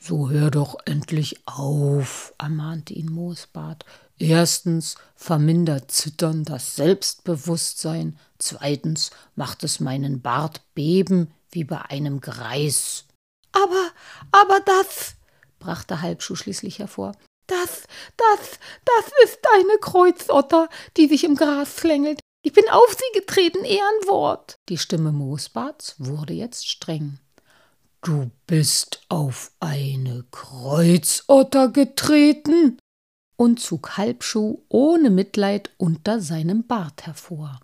So 0.00 0.30
hör 0.30 0.52
doch 0.52 0.76
endlich 0.84 1.46
auf, 1.46 2.32
ermahnte 2.38 2.94
ihn 2.94 3.10
Moosbart. 3.10 3.84
Erstens 4.18 4.94
vermindert 5.16 5.90
Zittern 5.90 6.44
das 6.44 6.76
Selbstbewusstsein, 6.76 8.18
zweitens 8.38 9.10
macht 9.34 9.64
es 9.64 9.80
meinen 9.80 10.20
Bart 10.20 10.60
beben 10.74 11.32
wie 11.52 11.64
bei 11.64 11.80
einem 11.82 12.20
Greis. 12.20 13.04
Aber, 13.52 13.90
aber 14.30 14.60
das, 14.60 15.14
brachte 15.58 16.02
Halbschuh 16.02 16.34
schließlich 16.34 16.78
hervor, 16.78 17.12
das, 17.46 17.84
das, 18.16 18.58
das 18.84 19.12
ist 19.24 19.38
eine 19.54 19.78
Kreuzotter, 19.78 20.68
die 20.96 21.06
sich 21.06 21.24
im 21.24 21.36
Gras 21.36 21.78
schlängelt. 21.78 22.20
Ich 22.44 22.52
bin 22.52 22.68
auf 22.70 22.90
sie 22.90 23.18
getreten, 23.18 23.64
Ehrenwort. 23.64 24.56
Die 24.68 24.78
Stimme 24.78 25.12
Moosbarts 25.12 25.94
wurde 25.98 26.32
jetzt 26.32 26.68
streng. 26.68 27.18
Du 28.02 28.30
bist 28.46 29.02
auf 29.08 29.52
eine 29.60 30.24
Kreuzotter 30.32 31.68
getreten? 31.68 32.78
und 33.42 33.58
zog 33.58 33.96
Halbschuh 33.96 34.60
ohne 34.68 35.10
Mitleid 35.10 35.70
unter 35.76 36.20
seinem 36.20 36.64
Bart 36.64 37.06
hervor. 37.06 37.58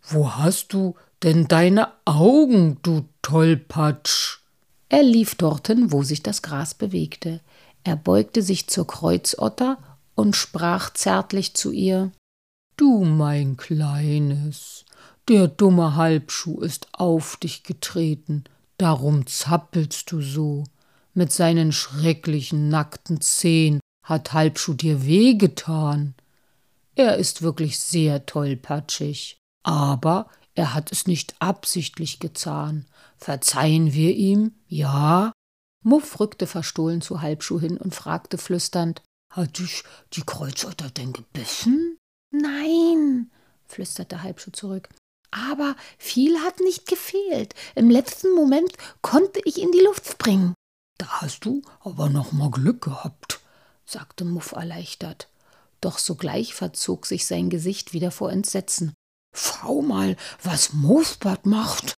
Wo 0.00 0.36
hast 0.36 0.72
du 0.72 0.94
denn 1.22 1.48
deine 1.48 1.88
Augen, 2.04 2.78
du 2.82 3.04
Tollpatsch? 3.22 4.38
Er 4.88 5.02
lief 5.02 5.34
dorthin, 5.34 5.92
wo 5.92 6.02
sich 6.02 6.22
das 6.22 6.42
Gras 6.42 6.74
bewegte. 6.74 7.40
Er 7.84 7.96
beugte 7.96 8.42
sich 8.42 8.68
zur 8.68 8.86
Kreuzotter 8.86 9.78
und 10.14 10.36
sprach 10.36 10.92
zärtlich 10.92 11.54
zu 11.54 11.70
ihr 11.70 12.12
Du, 12.76 13.04
mein 13.04 13.56
Kleines, 13.56 14.84
der 15.28 15.48
dumme 15.48 15.94
Halbschuh 15.96 16.60
ist 16.60 16.88
auf 16.92 17.36
dich 17.36 17.62
getreten, 17.62 18.44
Darum 18.82 19.28
zappelst 19.28 20.10
du 20.10 20.20
so. 20.20 20.64
Mit 21.14 21.30
seinen 21.30 21.70
schrecklichen 21.70 22.68
nackten 22.68 23.20
Zehen 23.20 23.78
hat 24.02 24.32
Halbschuh 24.32 24.74
dir 24.74 25.06
wehgetan. 25.06 26.14
Er 26.96 27.16
ist 27.16 27.42
wirklich 27.42 27.78
sehr 27.78 28.26
tollpatschig, 28.26 29.36
aber 29.62 30.26
er 30.54 30.74
hat 30.74 30.92
es 30.92 31.06
nicht 31.06 31.34
absichtlich 31.38 32.20
getan. 32.20 32.86
Verzeihen 33.16 33.92
wir 33.92 34.14
ihm, 34.14 34.52
ja? 34.68 35.32
Muff 35.82 36.20
rückte 36.20 36.46
verstohlen 36.46 37.00
zu 37.00 37.22
Halbschuh 37.22 37.58
hin 37.58 37.76
und 37.76 37.94
fragte 37.94 38.38
flüsternd, 38.38 39.02
hat 39.30 39.58
dich 39.58 39.82
die 40.12 40.22
Kreuzotter 40.22 40.90
denn 40.90 41.12
gebissen? 41.12 41.96
Nein, 42.30 43.30
flüsterte 43.66 44.22
Halbschuh 44.22 44.52
zurück. 44.52 44.88
Aber 45.30 45.76
viel 45.96 46.38
hat 46.40 46.60
nicht 46.60 46.86
gefehlt. 46.86 47.54
Im 47.74 47.88
letzten 47.88 48.34
Moment 48.34 48.74
konnte 49.00 49.40
ich 49.46 49.60
in 49.60 49.72
die 49.72 49.80
Luft 49.80 50.06
springen. 50.06 50.54
Da 50.98 51.06
hast 51.22 51.46
du 51.46 51.62
aber 51.80 52.10
noch 52.10 52.32
mal 52.32 52.50
Glück 52.50 52.82
gehabt, 52.82 53.40
sagte 53.86 54.26
Muff 54.26 54.52
erleichtert. 54.52 55.28
Doch 55.80 55.98
sogleich 55.98 56.54
verzog 56.54 57.06
sich 57.06 57.26
sein 57.26 57.48
Gesicht 57.48 57.94
wieder 57.94 58.10
vor 58.10 58.30
Entsetzen. 58.30 58.92
Schau 59.34 59.82
mal, 59.82 60.16
was 60.42 60.72
Moosbart 60.72 61.46
macht. 61.46 61.94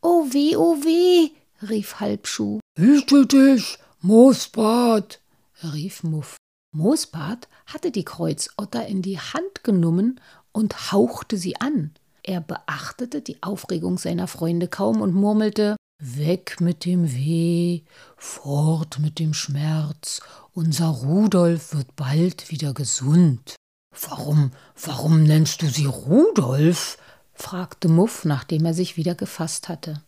Oh 0.00 0.26
weh, 0.32 0.56
oh 0.56 0.76
weh, 0.82 1.30
rief 1.68 2.00
Halbschuh. 2.00 2.60
Hüte 2.78 3.26
dich, 3.26 3.78
Moosbart, 4.00 5.20
rief 5.62 6.02
Muff. 6.02 6.36
Moosbart 6.72 7.48
hatte 7.66 7.90
die 7.90 8.04
Kreuzotter 8.04 8.86
in 8.86 9.02
die 9.02 9.18
Hand 9.18 9.64
genommen 9.64 10.20
und 10.52 10.92
hauchte 10.92 11.36
sie 11.36 11.60
an. 11.60 11.92
Er 12.22 12.40
beachtete 12.40 13.22
die 13.22 13.42
Aufregung 13.42 13.98
seiner 13.98 14.28
Freunde 14.28 14.68
kaum 14.68 15.00
und 15.00 15.14
murmelte 15.14 15.76
Weg 16.02 16.62
mit 16.62 16.86
dem 16.86 17.12
Weh, 17.12 17.82
fort 18.16 18.98
mit 19.00 19.18
dem 19.18 19.34
Schmerz, 19.34 20.22
unser 20.54 20.88
Rudolf 20.88 21.74
wird 21.74 21.94
bald 21.94 22.50
wieder 22.50 22.72
gesund. 22.72 23.56
Warum, 23.90 24.52
warum 24.76 25.22
nennst 25.24 25.62
du 25.62 25.68
sie 25.68 25.86
Rudolf? 25.86 26.98
fragte 27.34 27.88
Muff, 27.88 28.24
nachdem 28.24 28.64
er 28.66 28.74
sich 28.74 28.96
wieder 28.96 29.14
gefasst 29.14 29.68
hatte. 29.68 30.02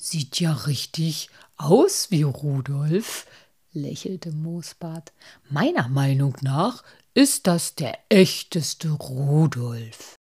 Sieht 0.00 0.40
ja 0.40 0.52
richtig 0.52 1.30
aus 1.56 2.10
wie 2.10 2.22
Rudolf, 2.22 3.26
lächelte 3.72 4.32
Moosbart. 4.32 5.12
Meiner 5.48 5.88
Meinung 5.88 6.36
nach 6.40 6.82
ist 7.14 7.46
das 7.46 7.74
der 7.74 7.98
echteste 8.08 8.90
Rudolf. 8.90 10.16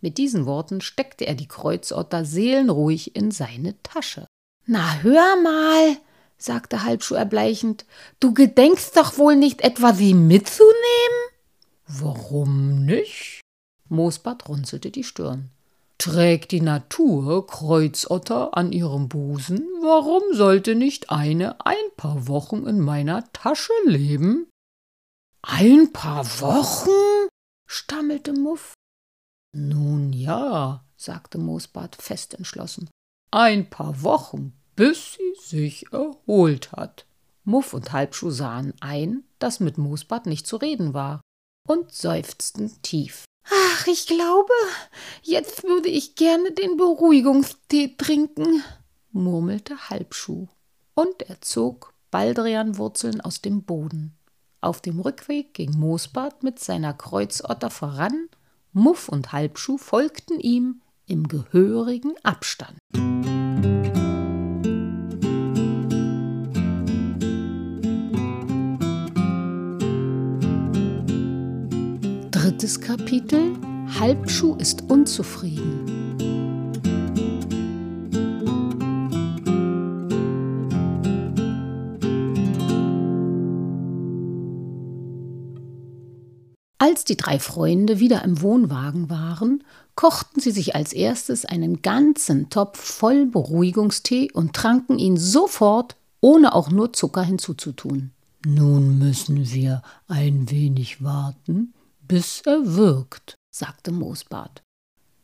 Mit 0.00 0.18
diesen 0.18 0.46
Worten 0.46 0.80
steckte 0.80 1.26
er 1.26 1.34
die 1.34 1.48
Kreuzotter 1.48 2.24
seelenruhig 2.24 3.16
in 3.16 3.30
seine 3.30 3.82
Tasche. 3.82 4.26
Na, 4.66 5.00
hör 5.02 5.36
mal, 5.42 5.96
sagte 6.36 6.84
Halbschuh 6.84 7.14
erbleichend, 7.14 7.84
du 8.20 8.32
gedenkst 8.32 8.92
doch 8.94 9.18
wohl 9.18 9.34
nicht 9.34 9.62
etwa, 9.62 9.92
sie 9.92 10.14
mitzunehmen? 10.14 11.27
Warum 11.88 12.84
nicht? 12.84 13.40
Moosbart 13.88 14.48
runzelte 14.48 14.90
die 14.90 15.04
Stirn. 15.04 15.50
Trägt 15.96 16.52
die 16.52 16.60
Natur 16.60 17.46
Kreuzotter 17.46 18.56
an 18.56 18.72
ihrem 18.72 19.08
Busen, 19.08 19.66
warum 19.80 20.22
sollte 20.32 20.74
nicht 20.74 21.10
eine 21.10 21.64
ein 21.64 21.74
paar 21.96 22.28
Wochen 22.28 22.66
in 22.66 22.78
meiner 22.78 23.32
Tasche 23.32 23.72
leben? 23.84 24.46
Ein 25.42 25.92
paar 25.92 26.24
Wochen? 26.40 27.28
stammelte 27.66 28.32
Muff. 28.32 28.74
Nun 29.56 30.12
ja, 30.12 30.84
sagte 30.96 31.38
Moosbart 31.38 31.96
fest 31.96 32.34
entschlossen. 32.34 32.88
Ein 33.30 33.70
paar 33.70 34.02
Wochen, 34.02 34.52
bis 34.76 35.14
sie 35.14 35.40
sich 35.40 35.92
erholt 35.92 36.70
hat. 36.72 37.06
Muff 37.44 37.72
und 37.72 37.92
Halbschuh 37.92 38.30
sahen 38.30 38.74
ein, 38.80 39.24
dass 39.38 39.58
mit 39.58 39.78
Moosbart 39.78 40.26
nicht 40.26 40.46
zu 40.46 40.56
reden 40.56 40.92
war, 40.92 41.22
und 41.68 41.92
seufzten 41.92 42.70
tief. 42.82 43.24
Ach, 43.44 43.86
ich 43.86 44.06
glaube, 44.06 44.52
jetzt 45.22 45.62
würde 45.64 45.88
ich 45.88 46.16
gerne 46.16 46.52
den 46.52 46.76
Beruhigungstee 46.76 47.94
trinken, 47.96 48.62
murmelte 49.12 49.88
Halbschuh. 49.88 50.48
Und 50.94 51.22
er 51.22 51.40
zog 51.40 51.94
Baldrianwurzeln 52.10 53.20
aus 53.20 53.40
dem 53.40 53.62
Boden. 53.62 54.16
Auf 54.60 54.80
dem 54.80 54.98
Rückweg 54.98 55.54
ging 55.54 55.78
Moosbart 55.78 56.42
mit 56.42 56.58
seiner 56.58 56.92
Kreuzotter 56.92 57.70
voran 57.70 58.28
Muff 58.72 59.08
und 59.08 59.32
Halbschuh 59.32 59.78
folgten 59.78 60.38
ihm 60.40 60.82
im 61.06 61.26
gehörigen 61.26 62.14
Abstand. 62.22 62.78
Drittes 72.48 72.80
Kapitel 72.80 73.58
Halbschuh 74.00 74.54
ist 74.54 74.84
unzufrieden. 74.88 75.84
Als 86.78 87.04
die 87.04 87.18
drei 87.18 87.38
Freunde 87.38 87.98
wieder 87.98 88.24
im 88.24 88.40
Wohnwagen 88.40 89.10
waren, 89.10 89.62
kochten 89.94 90.40
sie 90.40 90.50
sich 90.50 90.74
als 90.74 90.94
erstes 90.94 91.44
einen 91.44 91.82
ganzen 91.82 92.48
Topf 92.48 92.80
voll 92.82 93.26
Beruhigungstee 93.26 94.30
und 94.32 94.54
tranken 94.54 94.98
ihn 94.98 95.18
sofort, 95.18 95.96
ohne 96.22 96.54
auch 96.54 96.70
nur 96.70 96.94
Zucker 96.94 97.24
hinzuzutun. 97.24 98.12
Nun 98.46 98.98
müssen 98.98 99.52
wir 99.52 99.82
ein 100.06 100.50
wenig 100.50 101.04
warten, 101.04 101.74
bis 102.08 102.42
er 102.44 102.74
wirkt, 102.74 103.36
sagte 103.50 103.92
Moosbart. 103.92 104.62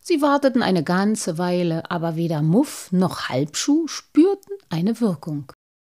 Sie 0.00 0.20
warteten 0.20 0.62
eine 0.62 0.84
ganze 0.84 1.38
Weile, 1.38 1.90
aber 1.90 2.14
weder 2.14 2.42
Muff 2.42 2.92
noch 2.92 3.30
Halbschuh 3.30 3.88
spürten 3.88 4.54
eine 4.68 5.00
Wirkung. 5.00 5.50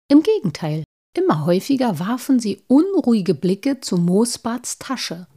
Im 0.10 0.22
Gegenteil, 0.22 0.84
immer 1.16 1.46
häufiger 1.46 2.00
warfen 2.00 2.40
sie 2.40 2.62
unruhige 2.68 3.34
Blicke 3.34 3.80
zu 3.80 3.98
Moosbarts 3.98 4.80
Tasche. 4.80 5.28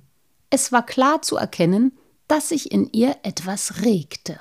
Es 0.51 0.73
war 0.73 0.85
klar 0.85 1.23
zu 1.23 1.37
erkennen, 1.37 1.97
dass 2.27 2.49
sich 2.49 2.73
in 2.73 2.90
ihr 2.93 3.17
etwas 3.23 3.83
regte. 3.85 4.40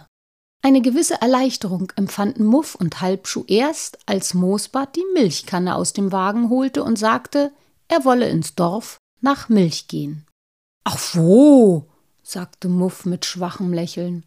Eine 0.64 0.82
gewisse 0.82 1.22
Erleichterung 1.22 1.92
empfanden 1.96 2.46
Muff 2.46 2.74
und 2.74 3.02
Halbschuh 3.02 3.44
erst, 3.48 4.00
als 4.08 4.34
Moosbart 4.34 4.96
die 4.96 5.06
Milchkanne 5.14 5.76
aus 5.76 5.94
dem 5.94 6.12
Wagen 6.12 6.50
holte 6.50 6.84
und 6.84 6.98
sagte, 6.98 7.52
er 7.90 8.06
wolle 8.06 8.30
ins 8.30 8.56
Dorf 8.56 8.98
nach 9.20 9.50
Milch 9.50 9.88
gehen. 9.88 10.26
Ach 10.84 11.16
wo, 11.16 11.90
sagte 12.22 12.68
Muff 12.68 13.06
mit 13.06 13.26
schwachem 13.26 13.74
Lächeln. 13.74 14.26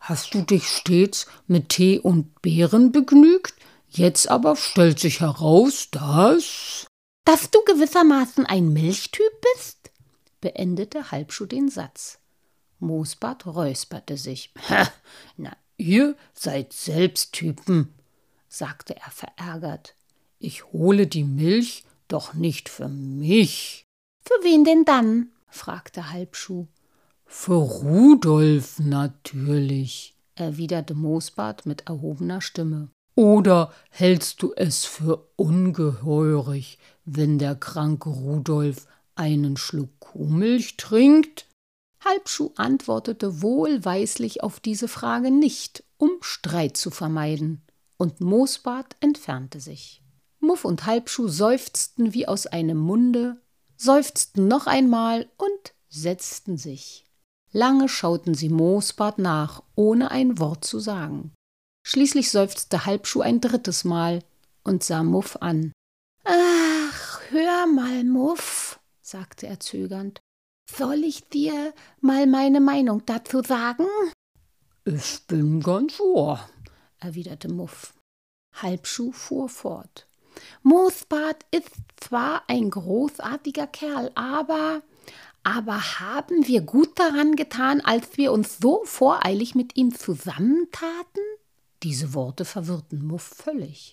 Hast 0.00 0.34
du 0.34 0.42
dich 0.42 0.68
stets 0.68 1.26
mit 1.46 1.70
Tee 1.70 1.98
und 1.98 2.40
Beeren 2.40 2.92
begnügt? 2.92 3.54
Jetzt 3.88 4.28
aber 4.28 4.54
stellt 4.56 5.00
sich 5.00 5.20
heraus, 5.20 5.88
dass. 5.90 6.86
Dass 7.24 7.50
du 7.50 7.58
gewissermaßen 7.64 8.46
ein 8.46 8.72
Milchtyp 8.72 9.32
bist? 9.54 9.90
beendete 10.40 11.10
Halbschuh 11.10 11.46
den 11.46 11.68
Satz. 11.68 12.20
Moosbart 12.78 13.46
räusperte 13.46 14.16
sich. 14.16 14.52
Na, 15.36 15.56
ihr 15.76 16.16
seid 16.32 16.72
selbst 16.72 17.32
Typen, 17.32 17.92
sagte 18.48 18.96
er 18.96 19.10
verärgert. 19.10 19.94
Ich 20.38 20.64
hole 20.72 21.08
die 21.08 21.24
Milch 21.24 21.84
doch 22.06 22.34
nicht 22.34 22.68
für 22.68 22.88
mich. 22.88 23.84
Für 24.24 24.44
wen 24.44 24.64
denn 24.64 24.84
dann? 24.84 25.32
Fragte 25.48 26.10
Halbschuh. 26.10 26.66
Für 27.26 27.54
Rudolf 27.54 28.78
natürlich, 28.78 30.16
erwiderte 30.34 30.94
Moosbart 30.94 31.66
mit 31.66 31.88
erhobener 31.88 32.40
Stimme. 32.40 32.90
Oder 33.14 33.72
hältst 33.90 34.42
du 34.42 34.52
es 34.54 34.84
für 34.84 35.26
ungeheurig, 35.36 36.78
wenn 37.04 37.38
der 37.38 37.56
kranke 37.56 38.08
Rudolf 38.10 38.86
einen 39.16 39.56
Schluck 39.56 39.90
Kuhmilch 39.98 40.76
trinkt? 40.76 41.46
Halbschuh 42.04 42.52
antwortete 42.56 43.42
wohlweislich 43.42 44.42
auf 44.42 44.60
diese 44.60 44.88
Frage 44.88 45.30
nicht, 45.30 45.82
um 45.96 46.10
Streit 46.20 46.76
zu 46.76 46.90
vermeiden, 46.90 47.62
und 47.96 48.20
Moosbart 48.20 48.96
entfernte 49.00 49.60
sich. 49.60 50.02
Muff 50.38 50.64
und 50.64 50.86
Halbschuh 50.86 51.26
seufzten 51.26 52.14
wie 52.14 52.28
aus 52.28 52.46
einem 52.46 52.78
Munde, 52.78 53.40
seufzten 53.78 54.48
noch 54.48 54.66
einmal 54.66 55.30
und 55.38 55.74
setzten 55.88 56.58
sich. 56.58 57.06
Lange 57.52 57.88
schauten 57.88 58.34
sie 58.34 58.50
Moosbart 58.50 59.18
nach, 59.18 59.62
ohne 59.74 60.10
ein 60.10 60.38
Wort 60.38 60.64
zu 60.64 60.80
sagen. 60.80 61.32
Schließlich 61.82 62.30
seufzte 62.30 62.84
Halbschuh 62.84 63.22
ein 63.22 63.40
drittes 63.40 63.84
Mal 63.84 64.22
und 64.64 64.84
sah 64.84 65.02
Muff 65.02 65.36
an. 65.40 65.72
Ach, 66.24 67.20
hör 67.30 67.66
mal, 67.66 68.04
Muff, 68.04 68.80
sagte 69.00 69.46
er 69.46 69.60
zögernd. 69.60 70.20
Soll 70.70 71.04
ich 71.04 71.28
dir 71.30 71.72
mal 72.00 72.26
meine 72.26 72.60
Meinung 72.60 73.06
dazu 73.06 73.42
sagen? 73.42 73.86
Ich 74.84 75.26
bin 75.26 75.60
ganz 75.60 75.98
ohr, 76.00 76.46
erwiderte 76.98 77.48
Muff. 77.48 77.94
Halbschuh 78.54 79.12
fuhr 79.12 79.48
fort. 79.48 80.07
Moosbart 80.62 81.44
ist 81.50 81.70
zwar 81.96 82.42
ein 82.48 82.70
großartiger 82.70 83.66
Kerl, 83.66 84.10
aber 84.14 84.82
Aber 85.44 86.00
haben 86.00 86.46
wir 86.46 86.60
gut 86.60 86.98
daran 86.98 87.34
getan, 87.34 87.80
als 87.80 88.18
wir 88.18 88.32
uns 88.32 88.58
so 88.58 88.82
voreilig 88.84 89.54
mit 89.54 89.76
ihm 89.76 89.94
zusammentaten? 89.94 91.22
Diese 91.82 92.12
Worte 92.12 92.44
verwirrten 92.44 93.06
Muff 93.06 93.22
völlig. 93.22 93.92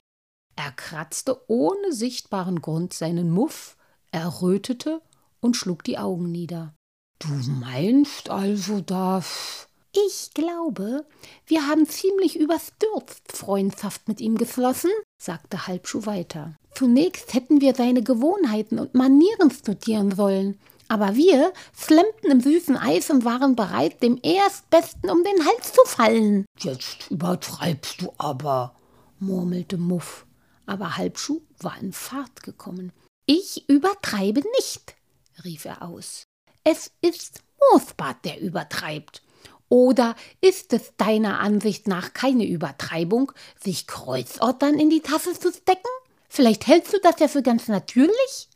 Er 0.56 0.72
kratzte 0.72 1.50
ohne 1.50 1.94
sichtbaren 1.94 2.62
Grund 2.62 2.94
seinen 2.94 3.30
Muff, 3.30 3.78
errötete 4.12 5.02
und 5.40 5.56
schlug 5.56 5.84
die 5.84 5.98
Augen 5.98 6.32
nieder. 6.32 6.74
Du 7.20 7.30
meinst 7.30 8.30
also, 8.30 8.82
dass. 8.82 9.68
Ich 9.98 10.32
glaube, 10.34 11.06
wir 11.46 11.68
haben 11.68 11.88
ziemlich 11.88 12.38
überstürzt 12.38 13.32
Freundschaft 13.32 14.10
mit 14.10 14.20
ihm 14.20 14.38
geschlossen, 14.38 14.92
sagte 15.18 15.68
Halbschuh 15.68 16.06
weiter. 16.06 16.56
Zunächst 16.74 17.34
hätten 17.34 17.62
wir 17.62 17.74
seine 17.74 18.04
Gewohnheiten 18.04 18.78
und 18.78 18.94
Manieren 18.94 19.52
studieren 19.52 20.14
sollen. 20.14 20.60
Aber 20.90 21.16
wir 21.16 21.54
flemmten 21.72 22.30
im 22.30 22.42
süßen 22.42 22.76
Eis 22.76 23.10
und 23.10 23.24
waren 23.24 23.56
bereit, 23.56 24.04
dem 24.04 24.20
Erstbesten 24.22 25.10
um 25.10 25.24
den 25.24 25.46
Hals 25.46 25.72
zu 25.72 25.82
fallen. 25.86 26.46
Jetzt 26.60 27.10
übertreibst 27.10 28.02
du 28.02 28.12
aber, 28.18 28.76
murmelte 29.20 29.78
Muff. 29.78 30.26
Aber 30.66 30.98
Halbschuh 30.98 31.42
war 31.60 31.78
in 31.80 31.94
Fahrt 31.94 32.44
gekommen. 32.44 32.92
Ich 33.26 33.68
übertreibe 33.70 34.44
nicht, 34.60 34.96
rief 35.44 35.66
er 35.66 35.82
aus. 35.84 36.24
Es 36.64 36.92
ist 37.02 37.42
Moosbart, 37.72 38.26
der 38.26 38.42
übertreibt. 38.42 39.22
Oder 39.70 40.16
ist 40.42 40.74
es 40.74 40.94
deiner 40.98 41.40
Ansicht 41.40 41.88
nach 41.88 42.14
keine 42.14 42.46
Übertreibung, 42.46 43.32
sich 43.60 43.88
Kreuzottern 43.88 44.80
in 44.80 44.90
die 44.90 45.02
Tasse 45.02 45.38
zu 45.40 45.52
stecken? 45.52 45.90
Vielleicht 46.30 46.68
hältst 46.68 46.94
du 46.94 47.00
das 47.02 47.20
ja 47.20 47.28
für 47.28 47.42
ganz 47.42 47.68
natürlich? 47.68 48.50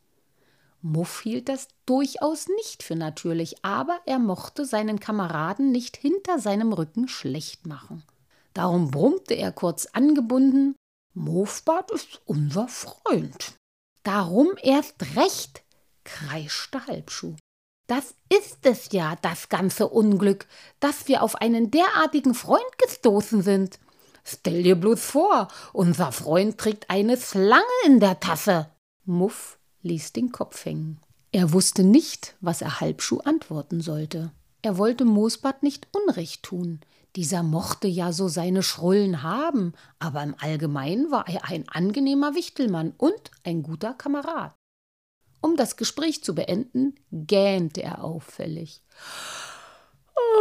Muff 0.82 1.22
hielt 1.22 1.50
das 1.50 1.68
durchaus 1.86 2.48
nicht 2.48 2.84
für 2.84 2.96
natürlich, 2.96 3.66
aber 3.66 4.00
er 4.06 4.20
mochte 4.20 4.66
seinen 4.66 5.00
Kameraden 5.00 5.72
nicht 5.72 5.98
hinter 5.98 6.40
seinem 6.40 6.72
Rücken 6.72 7.08
schlecht 7.08 7.66
machen. 7.66 8.04
Darum 8.54 8.92
brummte 8.92 9.34
er 9.34 9.52
kurz 9.52 9.88
angebunden 9.88 10.76
Muffbart 11.14 11.92
ist 11.92 12.22
unser 12.26 12.68
Freund. 12.68 13.56
Darum 14.04 14.50
erst 14.62 15.16
recht, 15.16 15.64
kreischte 16.04 16.86
Halbschuh. 16.88 17.36
Das 17.90 18.14
ist 18.30 18.68
es 18.68 18.90
ja, 18.92 19.16
das 19.24 19.50
ganze 19.50 19.88
Unglück, 19.88 20.46
dass 20.80 21.08
wir 21.08 21.24
auf 21.24 21.38
einen 21.38 21.72
derartigen 21.72 22.36
Freund 22.36 22.78
gestoßen 22.78 23.42
sind. 23.42 23.80
Stell 24.24 24.62
dir 24.62 24.76
bloß 24.76 25.02
vor, 25.02 25.48
unser 25.74 26.12
Freund 26.12 26.60
trägt 26.60 26.92
eine 26.92 27.18
Schlange 27.18 27.64
in 27.88 28.00
der 28.00 28.20
Tasse. 28.20 28.70
Muff 29.06 29.58
ließ 29.82 30.14
den 30.14 30.32
Kopf 30.32 30.66
hängen. 30.66 31.00
Er 31.32 31.52
wusste 31.52 31.84
nicht, 31.84 32.36
was 32.42 32.62
er 32.62 32.80
Halbschuh 32.80 33.22
antworten 33.22 33.82
sollte. 33.82 34.32
Er 34.62 34.78
wollte 34.78 35.04
Moosbart 35.04 35.64
nicht 35.64 35.88
Unrecht 35.92 36.44
tun. 36.44 36.82
Dieser 37.16 37.42
mochte 37.42 37.88
ja 37.88 38.14
so 38.14 38.28
seine 38.28 38.62
Schrullen 38.62 39.24
haben, 39.24 39.74
aber 39.98 40.22
im 40.22 40.36
Allgemeinen 40.38 41.10
war 41.10 41.28
er 41.28 41.46
ein 41.50 41.68
angenehmer 41.68 42.36
Wichtelmann 42.36 42.94
und 43.00 43.32
ein 43.44 43.64
guter 43.64 43.96
Kamerad. 43.96 44.54
Um 45.42 45.56
das 45.56 45.78
Gespräch 45.78 46.24
zu 46.24 46.36
beenden, 46.36 46.96
gähnte 47.12 47.84
er 47.84 48.04
auffällig. 48.04 48.82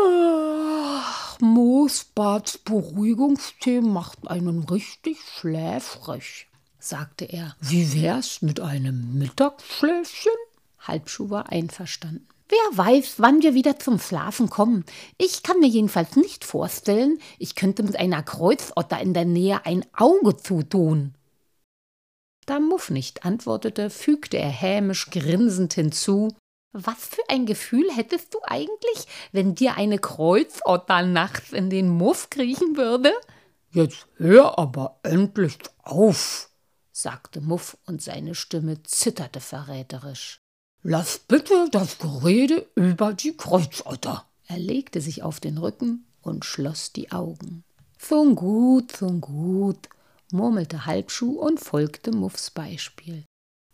Ach, 0.02 1.38
Moosbarts 1.40 2.58
Beruhigungstee 2.58 3.80
macht 3.80 4.28
einen 4.28 4.64
richtig 4.64 5.18
schläfrig 5.20 6.48
sagte 6.78 7.24
er. 7.24 7.56
Wie 7.60 8.00
wär's 8.00 8.42
mit 8.42 8.60
einem 8.60 9.18
Mittagsschläfchen? 9.18 10.32
Halbschuh 10.80 11.30
war 11.30 11.50
einverstanden. 11.50 12.26
Wer 12.48 12.78
weiß, 12.78 13.14
wann 13.18 13.42
wir 13.42 13.52
wieder 13.52 13.78
zum 13.78 13.98
Schlafen 13.98 14.48
kommen. 14.48 14.84
Ich 15.18 15.42
kann 15.42 15.60
mir 15.60 15.68
jedenfalls 15.68 16.16
nicht 16.16 16.44
vorstellen, 16.44 17.18
ich 17.38 17.56
könnte 17.56 17.82
mit 17.82 17.96
einer 17.96 18.22
Kreuzotter 18.22 18.98
in 19.00 19.12
der 19.12 19.26
Nähe 19.26 19.66
ein 19.66 19.84
Auge 19.94 20.36
zutun. 20.38 21.14
Da 22.48 22.60
Muff 22.60 22.88
nicht 22.88 23.26
antwortete, 23.26 23.90
fügte 23.90 24.38
er 24.38 24.48
hämisch 24.48 25.10
grinsend 25.10 25.74
hinzu 25.74 26.34
Was 26.72 26.96
für 26.96 27.28
ein 27.28 27.44
Gefühl 27.44 27.94
hättest 27.94 28.32
du 28.32 28.38
eigentlich, 28.42 29.06
wenn 29.32 29.54
dir 29.54 29.74
eine 29.76 29.98
Kreuzotter 29.98 31.02
nachts 31.02 31.52
in 31.52 31.68
den 31.68 31.90
Muff 31.90 32.30
kriechen 32.30 32.78
würde? 32.78 33.12
Jetzt 33.70 34.06
hör 34.16 34.58
aber 34.58 34.98
endlich 35.02 35.58
auf, 35.82 36.48
sagte 36.90 37.42
Muff 37.42 37.76
und 37.84 38.00
seine 38.00 38.34
Stimme 38.34 38.82
zitterte 38.82 39.40
verräterisch. 39.40 40.40
Lass 40.82 41.18
bitte 41.18 41.68
das 41.70 41.98
Gerede 41.98 42.66
über 42.74 43.12
die 43.12 43.36
Kreuzotter. 43.36 44.24
Er 44.46 44.58
legte 44.58 45.02
sich 45.02 45.22
auf 45.22 45.38
den 45.38 45.58
Rücken 45.58 46.06
und 46.22 46.46
schloss 46.46 46.94
die 46.94 47.12
Augen. 47.12 47.64
So 47.98 48.34
gut, 48.34 48.96
so 48.96 49.10
gut, 49.10 49.90
murmelte 50.32 50.86
Halbschuh 50.86 51.38
und 51.38 51.60
folgte 51.60 52.12
Muffs 52.12 52.50
Beispiel. 52.50 53.24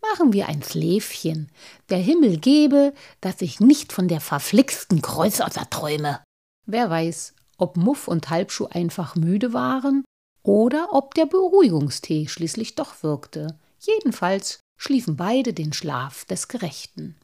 Machen 0.01 0.33
wir 0.33 0.47
ein 0.47 0.61
Schläfchen. 0.61 1.51
Der 1.89 1.97
Himmel 1.97 2.37
gebe, 2.37 2.93
dass 3.21 3.41
ich 3.41 3.59
nicht 3.59 3.91
von 3.91 4.07
der 4.07 4.21
verflixten 4.21 5.01
Kreuzotter 5.01 5.69
träume. 5.69 6.23
Wer 6.65 6.89
weiß, 6.89 7.33
ob 7.57 7.77
Muff 7.77 8.07
und 8.07 8.29
Halbschuh 8.29 8.67
einfach 8.69 9.15
müde 9.15 9.53
waren 9.53 10.03
oder 10.43 10.89
ob 10.93 11.13
der 11.15 11.25
Beruhigungstee 11.25 12.27
schließlich 12.27 12.75
doch 12.75 13.01
wirkte. 13.03 13.57
Jedenfalls 13.79 14.59
schliefen 14.77 15.15
beide 15.15 15.53
den 15.53 15.73
Schlaf 15.73 16.25
des 16.25 16.47
Gerechten. 16.47 17.15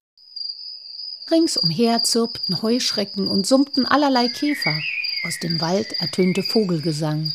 Ringsumher 1.30 2.04
zirpten 2.04 2.62
Heuschrecken 2.62 3.28
und 3.28 3.46
summten 3.46 3.86
allerlei 3.86 4.28
Käfer. 4.28 4.78
Aus 5.26 5.40
dem 5.40 5.62
Wald 5.62 5.94
ertönte 6.02 6.44
Vogelgesang. 6.44 7.32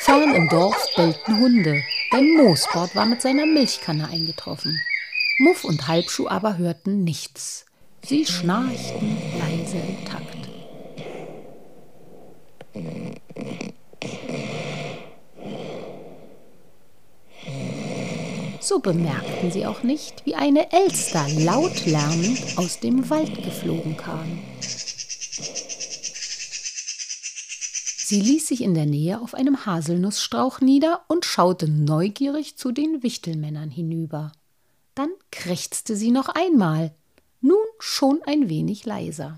Fern 0.00 0.34
im 0.34 0.48
Dorf 0.48 0.76
bellten 0.96 1.40
Hunde, 1.40 1.82
denn 2.12 2.36
Moosbord 2.36 2.94
war 2.94 3.04
mit 3.04 3.20
seiner 3.20 3.46
Milchkanne 3.46 4.08
eingetroffen. 4.08 4.80
Muff 5.38 5.64
und 5.64 5.88
Halbschuh 5.88 6.28
aber 6.28 6.56
hörten 6.56 7.04
nichts. 7.04 7.66
Sie 8.04 8.24
schnarchten 8.24 9.16
leise 9.38 9.76
im 9.76 10.04
Takt. 10.04 10.24
So 18.60 18.78
bemerkten 18.80 19.50
sie 19.50 19.66
auch 19.66 19.82
nicht, 19.82 20.24
wie 20.26 20.34
eine 20.34 20.70
Elster 20.72 21.26
laut 21.38 21.86
lärmend 21.86 22.56
aus 22.56 22.80
dem 22.80 23.08
Wald 23.10 23.42
geflogen 23.42 23.96
kam. 23.96 24.38
Sie 28.08 28.22
ließ 28.22 28.46
sich 28.46 28.62
in 28.62 28.72
der 28.72 28.86
Nähe 28.86 29.20
auf 29.20 29.34
einem 29.34 29.66
Haselnussstrauch 29.66 30.62
nieder 30.62 31.02
und 31.08 31.26
schaute 31.26 31.68
neugierig 31.68 32.56
zu 32.56 32.72
den 32.72 33.02
Wichtelmännern 33.02 33.68
hinüber. 33.68 34.32
Dann 34.94 35.10
krächzte 35.30 35.94
sie 35.94 36.10
noch 36.10 36.30
einmal, 36.30 36.94
nun 37.42 37.58
schon 37.78 38.20
ein 38.24 38.48
wenig 38.48 38.86
leiser. 38.86 39.36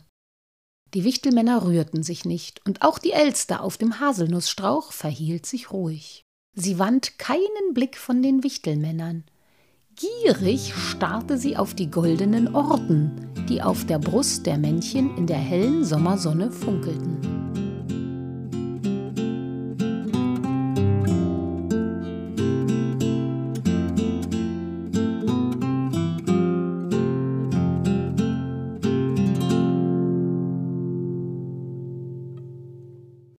Die 0.94 1.02
Wichtelmänner 1.02 1.64
rührten 1.64 2.04
sich 2.04 2.24
nicht, 2.24 2.64
und 2.64 2.82
auch 2.82 3.00
die 3.00 3.10
Elster 3.10 3.64
auf 3.64 3.76
dem 3.76 3.98
Haselnussstrauch 3.98 4.92
verhielt 4.92 5.46
sich 5.46 5.72
ruhig. 5.72 6.22
Sie 6.54 6.78
wand 6.78 7.18
keinen 7.18 7.74
Blick 7.74 7.96
von 7.96 8.22
den 8.22 8.44
Wichtelmännern. 8.44 9.24
Gierig 9.96 10.74
starrte 10.76 11.38
sie 11.38 11.56
auf 11.56 11.74
die 11.74 11.90
goldenen 11.90 12.54
Orden, 12.54 13.32
die 13.48 13.62
auf 13.62 13.84
der 13.84 13.98
Brust 13.98 14.46
der 14.46 14.58
Männchen 14.58 15.16
in 15.16 15.26
der 15.26 15.38
hellen 15.38 15.84
Sommersonne 15.84 16.52
funkelten. 16.52 17.69